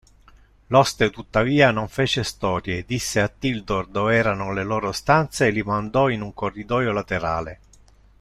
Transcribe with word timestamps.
L'oste 0.69 1.11
tuttavia 1.11 1.69
non 1.69 1.87
fece 1.87 2.23
storie, 2.23 2.85
disse 2.87 3.21
a 3.21 3.27
Tildor 3.27 3.85
dove 3.87 4.15
erano 4.15 4.51
le 4.51 4.63
loro 4.63 4.91
stanze 4.91 5.45
e 5.45 5.51
li 5.51 5.61
mandò 5.61 6.09
in 6.09 6.21
un 6.21 6.33
corridoio 6.33 6.91
laterale. 6.91 7.59